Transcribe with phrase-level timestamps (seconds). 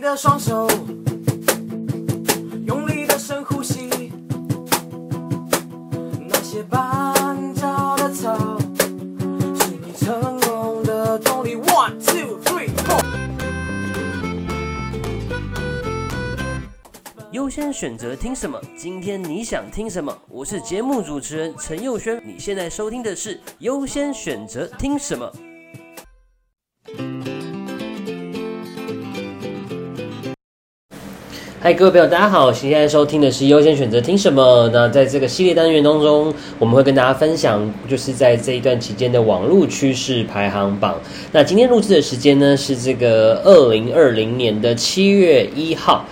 [0.00, 0.66] 你的双手，
[2.64, 4.10] 用力的深呼吸。
[6.26, 11.54] 那些绊脚的草，是你成功的动力。
[11.56, 13.04] One, two, three, four。
[17.32, 18.58] 优先选择听什么？
[18.78, 20.16] 今天你想听什么？
[20.30, 25.30] 我是节目主持人陈佑轩，你现在收听的是优先选择听什么。
[31.62, 32.50] 嗨，各位朋友，大家好！
[32.50, 34.66] 现在收听的是优先选择听什么？
[34.72, 40.98] 那在这个系列单元当中，我们会跟大家分享，就是在这一段期间的网络趋势排行榜。
[41.32, 46.02] 那今天录制的时间呢，是这个二零二零年的七月一号。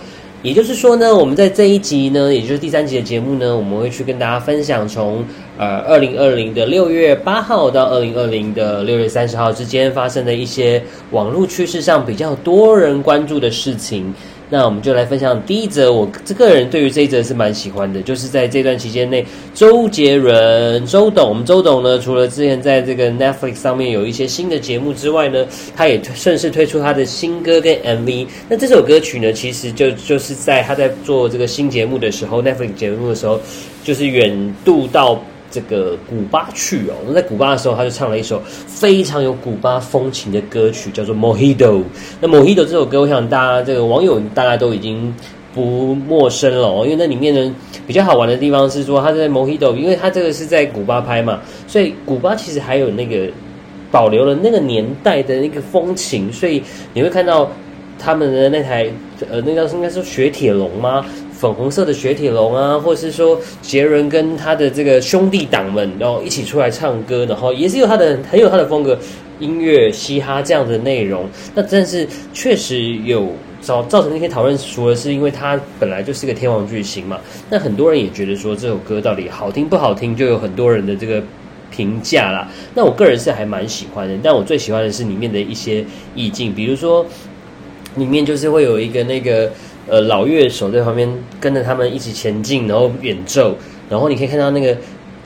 [0.43, 5.25] 也就是说呢，我们在这一集呢，也就是第三集的节目呢，我们会去跟大家分享从
[5.57, 14.13] 呃二零二零的六月八号到二零二零的六月三十号之间发生的一些网络趋势上比较多人关注的事情。
[14.49, 28.27] 那我们就来分享第一则，我这个人对于这一则是蛮喜欢的，就是在这段期间内，周杰伦周董，我们周董呢，除了之前在这个 Netflix 上面有一些新的节目之外呢，他也顺势推出他的新歌跟 MV。
[28.47, 33.39] 那这首歌曲呢，其实就就是在他在做这个新节目的时候，Netflix 节目的时候，
[33.83, 35.21] 就是远渡到。
[35.51, 41.55] 这个古巴去哦，那在古巴的时候，他就唱了一首非常有古巴风情的歌曲，叫做《Mojito》。
[42.21, 45.13] 那《Mojito》这首歌，我想大家这个网友大家都已经
[45.53, 47.55] 不陌生了哦，因为那里面呢
[47.87, 53.27] 比较好玩的地方是说，他在《Mojito》，因为他这个是在古巴拍嘛，所以古巴其实还有那个
[53.91, 56.61] 保留了那个年代的那个风情，所以
[56.93, 57.49] 你会看到
[57.97, 58.87] 他们的那台
[59.31, 61.03] 呃，那叫应该是雪铁龙吗？
[61.39, 68.99] 粉红色的雪铁龙啊，或是说杰伦跟他的这个兄弟党们，然后一起出来唱歌，然后也是有他的很有他的风格，
[69.39, 71.29] 音乐嘻哈这样的内容。
[71.55, 77.17] 那但是确实有造造成那些讨论，除了是因为他本来就是个天王巨星嘛，
[77.49, 81.23] 那很多人也觉得说这首歌到底好听不好听，就有很多人的这个
[81.71, 82.49] 评价啦。
[82.75, 85.85] 那我个人是还蛮喜欢的，但我最喜欢的是里面的一些
[86.15, 87.05] 意境，比如说
[87.95, 89.49] 里面就是会有一个那个。
[89.89, 93.55] 呃，老乐手在旁边跟着他们一起前进，然后演奏，
[93.89, 94.77] 然后你可以看到那个，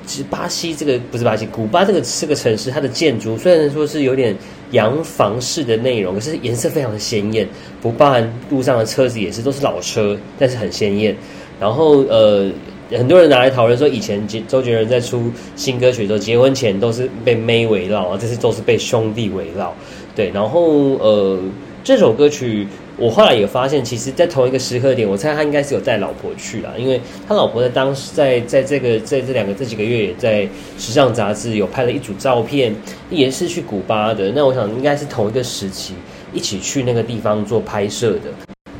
[0.06, 4.36] 其实巴西这个不是巴西，古巴这个这个城市，它的建筑虽然说是有点
[4.72, 7.48] 洋房式的内容，可是颜色非常的鲜艳，
[7.82, 11.16] 不包含路上的车子也是都是老车，但是很鲜艳。
[11.60, 12.50] 然后呃，
[12.92, 19.76] 很多人拿来讨论说，以前周周杰伦在出新歌曲的时候，结婚前都是被妹围绕啊，这次都是被兄弟围绕。
[20.16, 21.40] 对，然后呃，
[21.84, 22.66] 这首歌曲。
[22.96, 32.76] 我后来也发现，其实，在同一个时刻点，我猜他应该是有带老婆去了，因为他老婆在当时在在这个在这两个这几个月，也在时尚杂志有拍了一组照片，
[33.10, 34.32] 也是去古巴的。
[34.36, 35.96] 那我想应该是同一个时期
[36.32, 38.32] 一起去那个地方做拍摄的。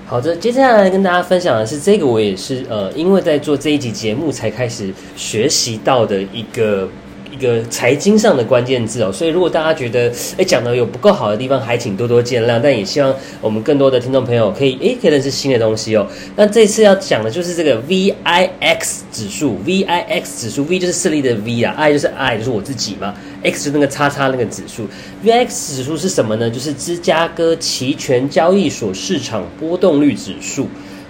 [0.06, 6.88] 好的，接下来跟大家分享的是这个，我也是呃，因为在做这一集节目才开始学习到的一个。
[7.34, 12.62] 一个财经上的关键字哦，所以如果大家觉得哎讲的有不够好的地方，还请多多见谅。
[12.62, 13.12] 但也希望
[13.42, 16.06] 我们更多的听众朋友可以哎可以认识新的东西哦。
[16.36, 18.80] 那这次要讲的就是这个 VIX
[19.12, 24.88] 指数，VIX 指数，V 就是胜利的 V 啊，I 就是 I 就是我自己嘛，X 那个叉叉那个指数
[25.26, 26.48] ，VIX 指数是什么呢？
[26.48, 30.68] 就是芝加哥期权交易所市场波动率指数。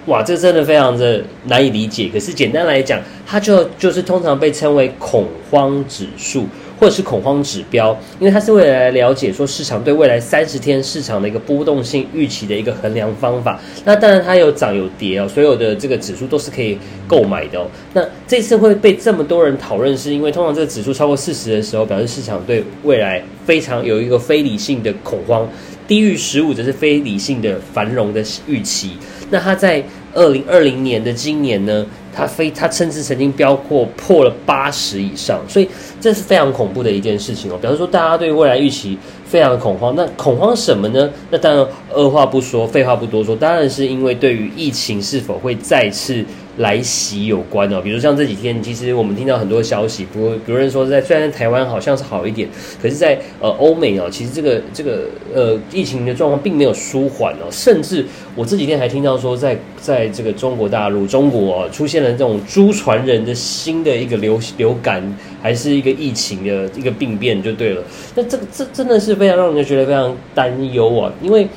[0.07, 2.09] 哇，这真的非常的难以理解。
[2.11, 6.45] 可是简单来讲，它就就是通常被称为恐慌指数。
[6.83, 13.57] 或者是恐慌指标，因为它是为了来了解说市场对未来三十天市场的一个波动性预期的一个衡量方法。
[13.85, 16.77] 那当然它有涨有跌哦，所有的这个指数都是可以
[17.07, 17.66] 购买的哦。
[17.94, 25.47] 那这次会被这么多人讨论，是因为通常这个指数超过四十的时候，表示市场对未来非常有一个非理性的恐慌；
[25.88, 28.97] 低于十五则是非理性的繁荣的预期。
[29.29, 29.81] 那它在
[30.13, 31.85] 二零二零年的今年呢？
[32.16, 35.68] 它非它甚至曾经飙过破了八十以上，所以
[36.00, 37.57] 这是非常恐怖的一件事情哦。
[37.62, 41.09] 比方说，大家对未来预期非常的恐慌，那恐慌什么呢？
[41.29, 46.24] 那当然二话不说，废话不多说，当然是因为对于疫情是否会再次。
[46.57, 52.47] 来袭有关哦，比如像这几天，其实我们听到很多消息，不过有人说在虽然台湾好像是好一点，
[52.79, 58.05] 可是，在呃欧美哦，其实这个这个呃疫情的状况并没有舒缓哦，甚至
[58.35, 65.01] 我这几天还听到说，在在这个中国大陆，中国出现了这种猪传人的新的一个流流感，
[65.41, 67.83] 还是一个疫情的一个病变就对了。
[68.13, 71.47] 那这个这真的是非常让人家觉得非常担忧啊，因为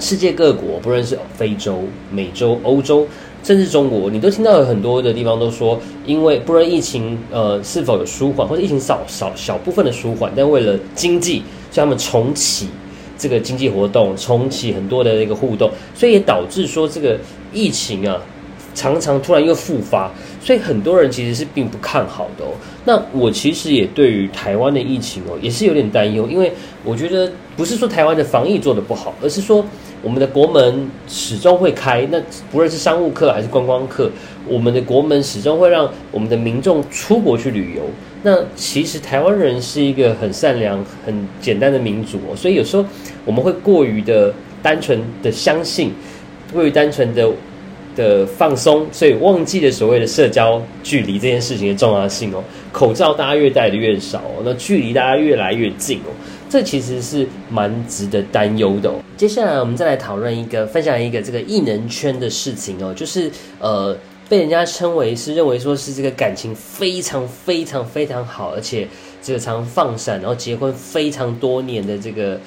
[0.00, 1.80] 世界各国，不论是非洲、
[2.10, 3.06] 美洲、欧洲。
[3.44, 12.68] 甚至中国，你都听到有很多的地方都说，因为不论疫情呃是否有舒缓，或者疫情少少小部分的舒缓，但为了经济，叫他们重启
[13.18, 17.18] 这个经济活动，重启很多的那个互动，所以也导致说这个
[17.52, 18.18] 疫情啊，
[18.74, 20.10] 常常突然又复发，
[20.40, 22.48] 所以很多人其实是并不看好的哦。
[22.84, 26.52] 那我其实也对于台湾的疫情哦，也是有点担忧，因为
[26.84, 29.64] 我觉得不是说台湾的防疫做得不好，而是说
[30.02, 34.10] 我们的国门始终会开，那不论是商务客还是观光客，
[34.46, 37.82] 我们的国门始终会让我们的民众出国去旅游。
[38.22, 42.84] 那其实台湾人是一个很善良、很简单的民族哦，所以有时候
[43.24, 44.32] 我们会过于的
[44.62, 45.92] 单纯的相信，
[46.52, 47.30] 过于单纯的
[47.94, 52.42] 的放松，所以忘记了所谓的社交距离这件事情的重要性哦。
[52.72, 56.10] 口罩大家越戴的越少哦，那距离大家越来越近哦，
[56.48, 58.94] 这其实是蛮值得担忧的哦。
[59.16, 63.96] 接下来我们再来讨论一个、分享一个这个艺能圈的事情哦，就是呃。
[64.26, 68.88] 被人家称为是认为说是这个感情非常非常非常好，而且
[69.20, 72.40] 这个常放闪，然后结婚非常多年的这个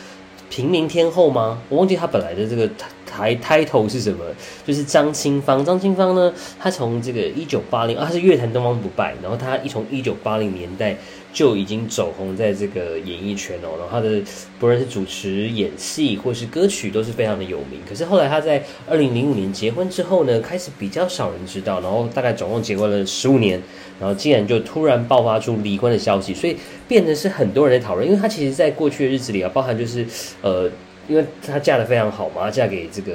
[0.49, 1.61] 平民天后吗？
[1.69, 2.67] 我忘记她本来的这个
[3.09, 4.23] 台抬头是什么，
[4.65, 5.63] 就是张清芳。
[5.63, 10.95] 张清芳呢，她从这个一九八零，啊，她是乐坛东方不败，然后她一从一九八零年代。
[11.33, 14.19] 就已经走红在这个演艺圈哦，然后他的
[14.59, 17.79] 不论是主持、演戏或是歌曲都是非常的有名。
[17.87, 23.61] 可是后来他在二零零五年结婚之后呢，开始比较少人知道，然后大概总共结婚了十五年，
[23.99, 26.57] 然后竟然就突然爆发出离婚的消息，所以
[26.87, 28.07] 变得是很多人在讨论。
[28.07, 30.03] 因为他其实在过去的日子里啊，包含就是
[30.41, 30.67] 呃，
[31.07, 33.13] 因为她嫁的非常好嘛，嫁给这个。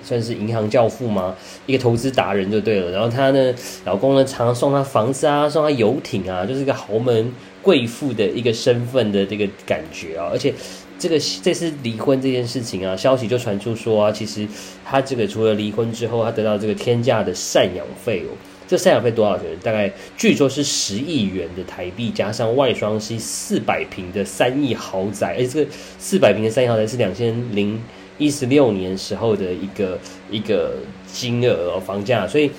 [0.00, 1.34] 算是银行教父嘛？
[1.66, 2.90] 一个投资达人就对了。
[2.92, 3.54] 然后她呢，
[3.84, 7.30] 老公呢常常送她房子啊，送她游艇啊，就是一个豪门
[7.60, 10.28] 贵妇的一个身份的这个感觉啊。
[10.32, 10.54] 而且
[10.98, 14.46] 这个这次离婚这件事情啊，消息就传出说啊，其实
[14.84, 18.36] 他这个除了离婚之后，他得到这个天价的赡养费哦。
[18.66, 19.46] 这赡养费多少钱？
[19.62, 25.36] 大概据说是十亿元的台币，加上外双溪四百平的三亿豪宅。
[25.38, 27.80] 而且这个四百平的三亿豪宅是两千零。
[28.20, 29.96] 一十六年时候的一个
[30.28, 30.74] 一个
[31.06, 32.50] 金额哦，房价，所以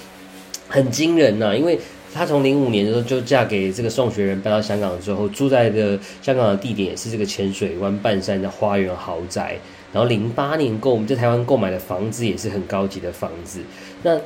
[0.69, 1.53] 很惊人呐。
[1.53, 1.77] 因为
[2.13, 9.57] 她从零五年的时候就嫁给这个宋学仁，搬到香港之后，住在的香港的地点也是这个浅水湾半山的花园豪宅。
[9.91, 13.61] 然后零八年购我们在台湾购买的房子也是很高级的房子。
[14.03, 14.19] 那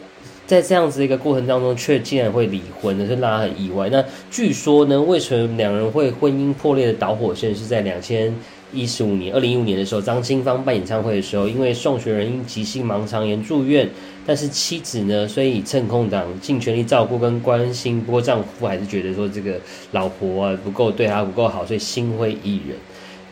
[0.45, 3.88] 在这样子的一个过程当中，却竟然会离婚，那是让他很意外。
[3.89, 8.35] 那据说呢，为什么两人会婚姻破裂的导火线是在两千。
[8.74, 13.90] 一十五年，二零一五年的时候，张清芳办演唱会的时候，因为宋学仁因急性盲肠炎住院，
[14.25, 19.60] 但是妻子呢，所以趁空档尽全力照顾跟关心，不过丈夫还是觉得说这个
[19.92, 22.78] 老婆啊不够对他不够好，所以心灰意冷。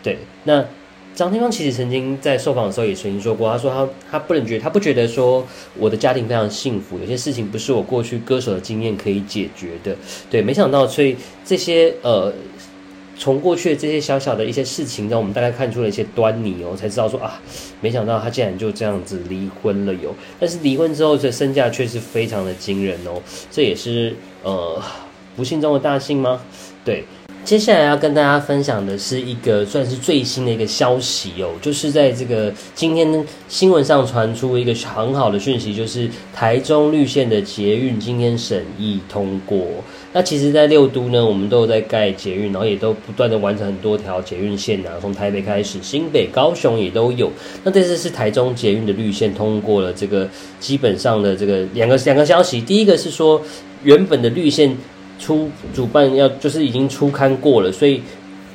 [0.04, 0.66] 对，那
[1.16, 5.46] 张清芳其实曾经在受访的时候也曾经说过，他说他他不能觉得他不觉得说
[5.78, 9.96] 我的家庭非常幸福，有些事情不是我过去歌手的经验可以解决的。
[10.30, 12.32] 对，没想到，所以这些呃。
[13.18, 17.40] 从过去的这些小小的一些事情，让我们大概看出了一些端倪哦，才知道说啊，
[17.82, 20.16] 没想到他竟然就这样子离婚了哟。
[20.40, 23.22] 但是离婚之后，这身价却是非常的惊人哦，
[23.52, 24.82] 这也是呃
[25.36, 26.42] 不幸中的大幸吗？
[26.84, 27.04] 对。
[27.44, 39.66] 接下来要跟大家分享的是一个算是最新的一个消息哦，就是在这个今天新闻上传出一个很好的讯息，就是台中绿线的捷运今天审议通过。
[40.14, 47.32] 那其实，在六都呢，我们都有在盖捷运，然后也都不断的完成很多条捷运线啊，从台北开始，新北、高雄也都有。
[47.64, 53.42] 那这次是台中捷运的绿线通过了，这个基本上的这个两个两个消息，第一个是说
[53.84, 54.76] 原本的绿线。
[55.20, 58.02] 出主办要就是已经出刊过了，所以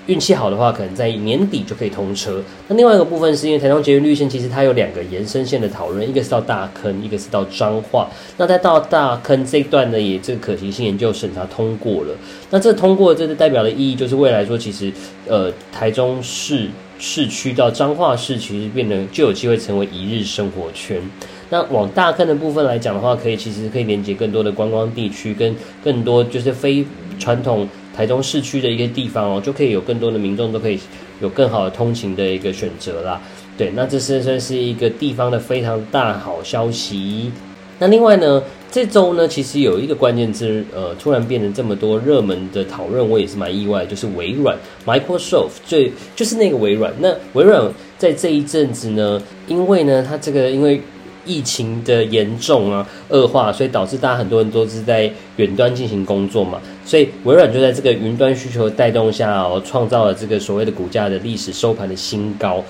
[0.06, 2.42] 运气好的话，可能在年底就可以通车。
[2.68, 8.08] 那另外一个部分是因为台中捷运绿线，其实它有两个延伸线的讨论，一个是到大坑，一个是到彰化。
[8.36, 12.14] 那在到大坑这一段呢，也这个可行性研究审查通过了。
[12.50, 14.92] 那这通过，这是代表的意义，就是未来说，其实
[15.26, 21.00] 呃台中市市区到彰化市，其实变得就有机会成为一日生活圈。
[21.50, 26.84] 那往大坑的部分来讲的话，可以其实可以连接更多的观光地区，跟更多就是非
[27.18, 30.78] 传统台中市区的一个地方哦，就可以有更多的民众都可以
[31.20, 33.20] 有更好的通勤的一个选择啦。
[33.56, 37.30] 对，那这是算是一个地方的非常大好消息。
[37.78, 46.92] 那另外呢，这周呢，其实有一个关键字，呃，突然变成这么多热门的讨论，我也是蛮意外，就是微软 Microsoft，最就是那个微软。
[46.98, 50.80] 那微软在这一阵子呢，因为呢，它这个因为
[51.26, 62.62] 疫情的严重啊恶化，所以导致大家很多人都是在远端进行工作嘛，所以微软就在这个云端需求带动下哦，创造了这个所谓的股价的历史收盘的新高，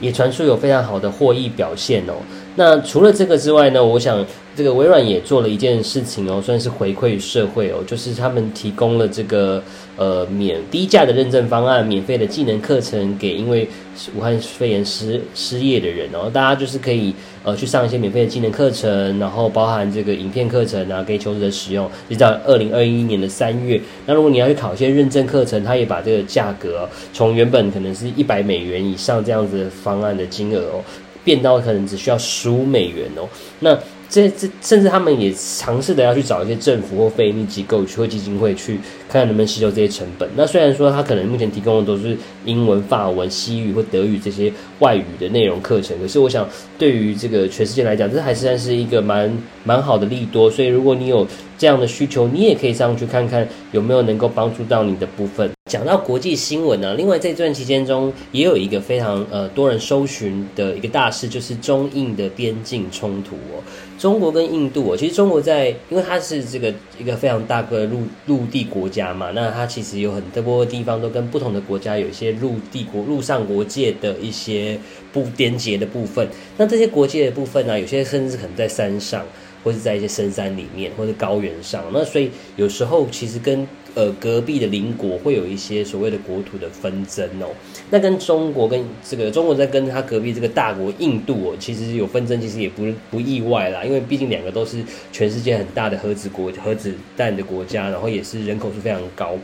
[0.00, 2.14] 也传出有非常好的获益表现哦。
[2.54, 9.62] 那除了这个之外呢，我想这个微软也做了一件事情哦，算是回馈社会哦，就是他们提供了这个
[9.96, 13.66] 呃免低价的认证方案，免费的技能课程给因为
[14.14, 23.80] 武汉肺炎失失业的人哦，大家就是可以呃去上一些免费的技能课程，然后包含这个影片课程啊，给求职者使用，直到二零二一年的三月。
[24.04, 30.84] 那如果你要去考一些认证课程，它也把这个价格从原本可能是一百美元以上这样子的方案的金额哦。
[31.24, 33.28] 变到可能只需要十五美元哦，
[33.60, 38.74] 那这这甚至他们也尝试的要去找一些政府或非营利机构或基金会去
[39.08, 40.28] 看看能不能吸收这些成本。
[40.36, 42.14] 那虽然说他可能目前提供的都是
[42.44, 50.50] 英文、法文、西语或德语这些外语的内容课程，可是我想对于这个全世界来讲，这还是算是一个蛮蛮好的利多。
[50.50, 51.26] 所以如果你有
[51.62, 55.48] 这样的需求，你也可以上去看看有没有能够帮助到你的部分。
[55.70, 63.62] 讲到国际新闻呢，另外这段期间中也有一个非常呃多人搜寻的一个大事，就是中印的边境冲突哦。
[63.96, 74.76] 中国跟印度哦，其实中国在因为它是这个一个非常大个陆陆地国家嘛，那它其实有很多地方都跟不同的国家有一些陆地国陆上国界的一些
[75.12, 76.28] 不边界的部分。
[76.58, 79.24] 那这些国界的部分呢，有些甚至可能在山上，
[79.62, 81.84] 或者在一些深山里面，或者高原上。
[81.92, 87.48] 那所以有时候其实跟呃，隔壁的邻国会有一些所谓的国土的纷争哦。
[87.90, 93.84] 那跟中国跟这个中国在跟他隔壁这个大国印度哦，其实有纷争，其实也不不意外啦。
[93.84, 99.34] 因为毕竟两个都是全世界很大的核子国核子弹的国家，然后也是人口数非常高。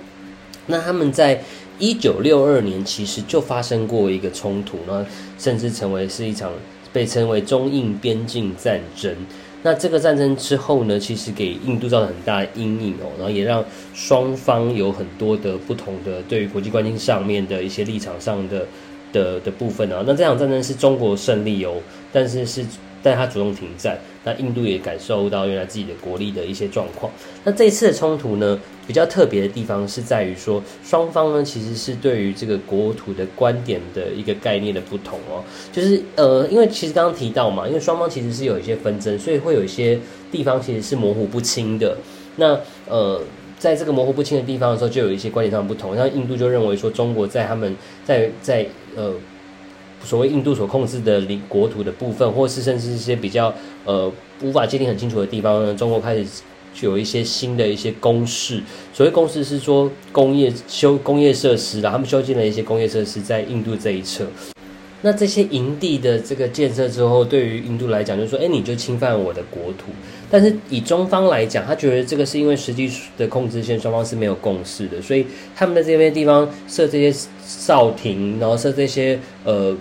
[0.66, 1.42] 那他们在
[1.78, 5.04] 一九六二年其实就发生过一个冲突，那
[5.38, 6.50] 甚至成为是一场
[6.90, 9.14] 被称为中印边境战争。
[9.62, 18.66] 那这个战争之后呢，其实给印度造成很大的阴影哦，然后也让双方有很多的不同的对于国际关系上面的一些立场上的
[19.12, 20.02] 的的部分啊。
[20.06, 21.74] 那这场战争是中国胜利哦，
[22.12, 22.64] 但是是。
[23.00, 23.96] 但他主动停战，
[24.28, 27.10] 那印度也感受到原来自己的国力的一些状况。
[27.44, 35.42] 那这一次的冲突呢，比较特别的地方是在于说，双方呢其实是对于这个国土的观点的一个概念的不同哦。
[35.72, 39.98] 就是呃，因为其实刚刚提到嘛，因为双方其实是有一些纷争，所以会有一些
[40.30, 41.96] 地方其实是模糊不清的。
[42.36, 43.22] 那呃，
[43.58, 45.96] 在这个模糊不清的地方的时候，就有一些观点上不同。
[45.96, 49.14] 像印度就认为说，中国在他们在在呃。
[50.08, 53.52] 所谓印度所控制的领国土的部分，或是甚至一些比较
[53.84, 54.10] 呃
[54.40, 56.24] 无法界定很清楚的地方呢，中国开始
[56.72, 58.62] 就有一些新的一些公式。
[58.94, 64.24] 所谓公式是说工业修工业设施然他们修建了一些工业设施在印度这一侧。
[65.02, 69.92] 那这些营地的这个建设之后，对于印度来讲，就是说，哎，你就侵犯我的国土。
[70.30, 77.14] 但是以中方来讲，他觉得这个是因为实际的控制线双方是没有共识的，所以他们在这边地方设这些
[77.46, 79.76] 哨亭，然后设这些呃。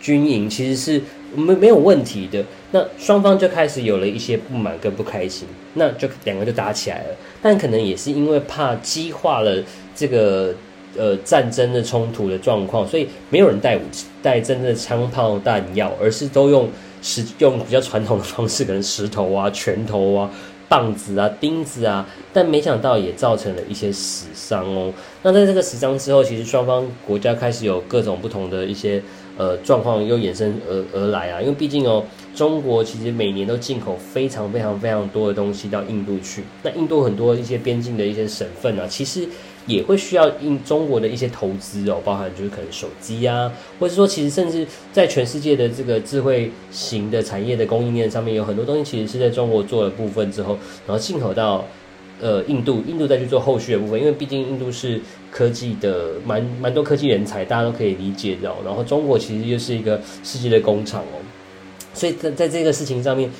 [0.00, 1.00] 军营其实是
[1.34, 7.16] 没没有问题的，那双方就开始有了一些不满跟不开心，那就两个就打起来了。
[7.42, 9.62] 但可能也是因为怕激化了
[9.94, 10.54] 这个
[10.96, 16.68] 呃战争的冲突的状况，所以没有人带武器、带真正的枪炮弹药，而是都用
[17.02, 20.30] 石用比较传统的方式，可能石头啊、拳头啊。
[20.70, 24.92] 棒子啊，钉子啊，但没想到也造成了一些死伤哦。
[25.22, 29.02] 那在这个死伤之后，其实双方国家开始有各种不同的一些
[29.38, 31.40] 呃状况又衍生而而来啊。
[31.40, 32.04] 因为毕竟哦，
[32.34, 36.44] 中国其实每年都进口非常非常非常多的东西到印度去。
[36.62, 39.26] 那印度很多一些边境的一些省份啊，其实。
[39.68, 51.62] 也会需要印中国的一些投资哦，包含就是可能手机啊，或者说其实甚至在全世界的这个智慧型的产业的供应链上面，有很多东西其实是在中国做了部分之后，然后进口到
[52.20, 58.52] 呃印度，印度再去做后续的部分，因为毕竟印度是科技的蛮蛮多科技人才，大家都可以理解的。
[58.64, 61.22] 然后中国其实又是一个世界的工厂哦，
[61.94, 63.30] 所以在在这个事情上面，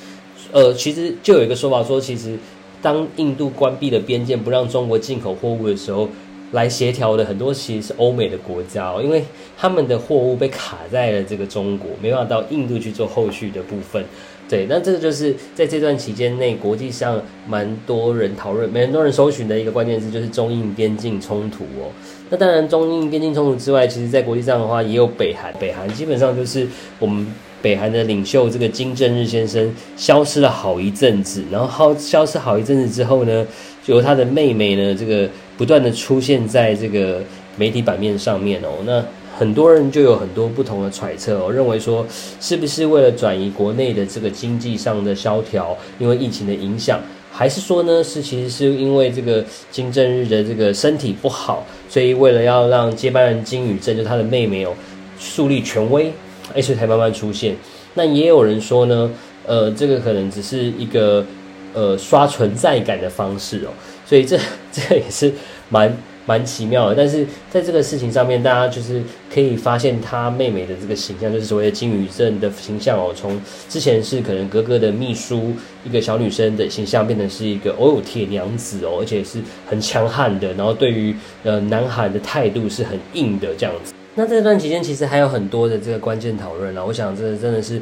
[0.51, 2.37] 呃，其实就有一个说法说，其实。
[2.81, 6.07] 当印度关闭了边界，不让中国进口货物的时候，
[6.53, 9.21] 来协调的很多其实是欧美的国家哦，因为
[9.57, 14.01] 他们的货物被卡在了这个中国，没办法到印度去做后续的部分。
[14.49, 21.91] 对，那这个就是在这段期间内，国际上蛮多人讨论、蛮多人搜寻的一个关键字，就是中印边境冲突哦。
[22.31, 25.53] 那当然，中印边境冲突之外，其实在国际上的话，也有北韩。
[25.59, 27.25] 北韩基本上就是我们。
[27.61, 33.45] 北韩的领袖这个金正日先生消失了好一阵子，然后好消失好一阵子之后呢，
[33.83, 37.21] 就由他的妹妹呢，这个不断的出现在这个
[37.57, 38.69] 媒体版面上面哦。
[38.85, 39.03] 那
[39.39, 42.05] 很多人就有很多不同的揣测哦，认为说
[42.41, 46.99] 是不是为了转移国内的这个经济上的萧条，因为疫情的影响，
[47.31, 49.41] 还是说呢是其实是因为这个
[49.71, 54.73] 金正日的这个身体不好，所以为了要让接班人金宇镇就他的妹妹哦
[55.17, 56.11] 树立权威。
[56.53, 57.55] H 才慢慢出现，
[57.93, 59.09] 那也有人说呢，
[59.45, 61.25] 呃，这个可能只是一个
[61.73, 63.69] 呃刷存在感的方式哦，
[64.05, 64.37] 所以这
[64.69, 65.31] 这个也是
[65.69, 65.95] 蛮。
[66.29, 69.01] 蛮奇妙的，但是在这个事情上面，大家就是
[69.33, 73.11] 可以发现他妹妹的这个形象，就是所谓的金宇镇的形象哦。
[73.15, 83.91] 从之前是可能哥哥的秘书，一个小女生的形象，变成是一个哦铁娘子哦，而且是很强悍的，然后对于呃南韩的态度是很硬的这样子。
[84.13, 87.81] 那这段期间其实还有很多的这个关键讨论啊，我想这真的是。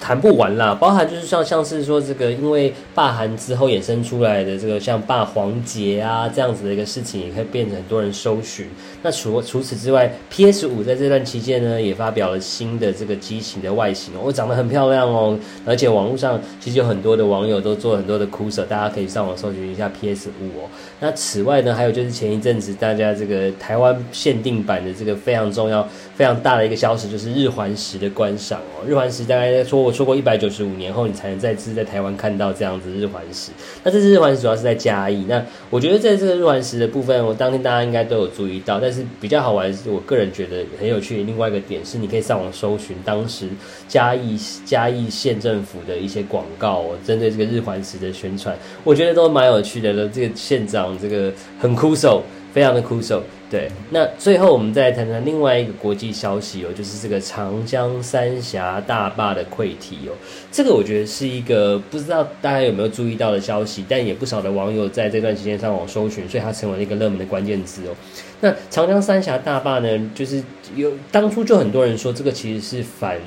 [0.00, 8.68] 谈不完啦，包含就是像像是说这个，因为霸韩之后衍生出来的这个像霸皇节啊这样子的一个事情，也可以变成很多人搜寻。
[9.02, 15.36] 那除除此之外，PS 五在这段期间呢，也发表了新的这个机型的外形哦，长得很漂亮哦，
[15.66, 20.68] 而且网络上其实有很多的网友都做很多的哭手，大家可以上网搜寻一下 PS 五哦。
[21.00, 28.86] 那此外呢，还有就是前一阵子大家这个台湾限定版的这个非常重要、非常大的一个消息，就是日环食的观赏哦。
[28.86, 29.87] 日环食大概在说。
[29.88, 33.50] 我说过，一百九十五年后，你才能再次在台湾看到这样子日环食。
[33.82, 35.24] 那这次日环食主要是在嘉义。
[35.26, 38.78] 那我觉得在这个日环食的部分，我当天大家应该都有注意到。
[38.78, 43.48] 但是比较好玩我个人觉得很有趣的另外一个点是，你可以上网搜寻当时
[43.88, 48.54] 嘉义嘉义县政府的一些广告，针对这个日环食的宣传，
[48.84, 50.06] 我觉得都蛮有趣的。
[50.10, 52.22] 这个县长这个很酷手。
[52.50, 53.70] 非常的酷手，对。
[53.90, 60.12] 那最后我们再谈谈另外一个国际消息哦，就是这个长江三峡大坝的溃堤哦。
[60.52, 67.94] 这个我觉得是一个不知道大家有没有注意到的消息，但也不少的网友在这段时间上网搜寻，所以它成为了一个热门的关键词哦。
[68.40, 70.42] 那长江三峡大坝呢，就是
[70.76, 73.18] 有当初就很多人说这个其实是反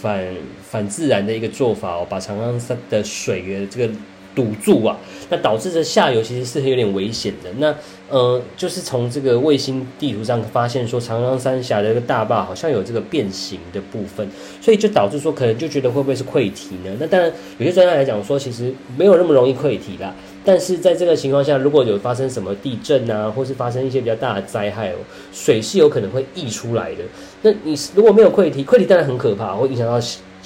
[0.00, 0.24] 反
[0.62, 3.92] 反自然的一个做法哦，把长江三的水源这个。
[4.38, 4.96] 堵住啊，
[5.28, 7.50] 那导致这下游其实是有点危险的。
[7.58, 7.74] 那
[8.08, 14.26] 呃，就是从这个卫星地图上发现说，长江三峡的这个大坝好像有这个变形的部分，
[14.60, 16.96] 所以就导致说可能就觉得会不会是溃堤呢？
[17.00, 20.14] 那当然，有些专家来讲说，其实没有那么容易溃堤啦。
[20.44, 24.96] 但是在这个情况下，如果有发生什么地震啊，或是发生一些比较大的灾害哦，
[25.32, 27.02] 水是有可能会溢出来的。
[27.42, 30.00] 那你如果没有溃堤，溃堤当然很可怕，会影响到。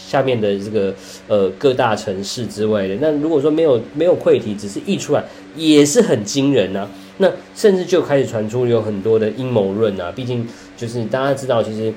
[0.09, 0.93] 下面的这个
[1.29, 5.25] 呃各大城市之外的，那如果说没有没有溃堤，只是溢出来，
[5.57, 6.89] 也是很惊人呐。
[7.19, 10.13] 那甚至就开始传出有很多的阴谋论啊。
[10.15, 11.93] 毕竟就是大家知道，其实，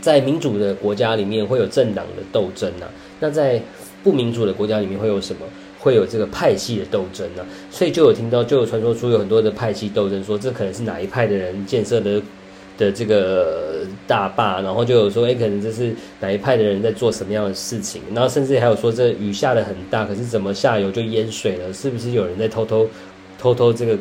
[0.00, 2.86] 在民主的国家里面会有政党的斗争呐。
[3.20, 3.60] 那在
[4.02, 5.40] 不民主的国家里面会有什么？
[5.78, 7.44] 会有这个派系的斗争呢？
[7.70, 12.20] 所以就有听到，就有传说出有很多的派系斗争，说这可能是哪一派的人建设的。
[12.78, 13.77] 的这个
[14.08, 21.72] 大坝，然后就有说，哎，可能这是哪一派的人在做什么样的事情，然后甚至还有说，这雨下的很大，可是怎么下游就淹水了？
[21.72, 22.88] 是不是有人在偷偷、
[23.38, 23.94] 偷偷这个、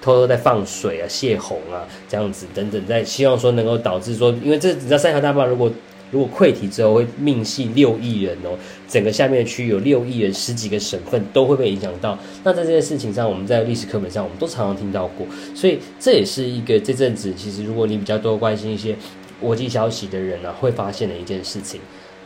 [0.00, 5.70] 偷偷在放水啊、泄洪啊这样子等等，在希望说能够导致说，因为这你知道三峡大坝如果。
[6.12, 8.50] 如果溃堤之后会命系六亿人哦，
[8.86, 12.18] 整个下面的区域有六亿人，十几个省份都会被影响到。
[12.44, 18.94] 那在这件事情上，我们在历史课本上我们都常常听到过，所以这也是一个这阵子其实如果你比较多关心一些
[19.42, 21.80] 国际消息的人呢，会发现的一件事情。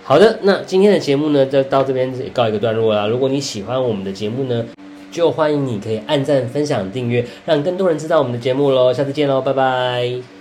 [0.04, 3.08] 好的，那今天的节目呢就到这边告一个段落啦。
[3.08, 4.64] 如果你喜欢我们的节目呢，
[5.10, 8.92] 就欢迎你可以按赞、分享、订阅，让更多人知道我们的节目喽。
[8.92, 10.35] 下次见喽，拜拜。